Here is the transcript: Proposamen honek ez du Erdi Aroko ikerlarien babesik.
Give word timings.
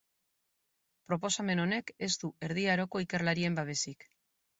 Proposamen 1.09 1.61
honek 1.63 1.91
ez 2.07 2.09
du 2.23 2.31
Erdi 2.47 2.63
Aroko 2.77 3.03
ikerlarien 3.05 3.59
babesik. 3.61 4.09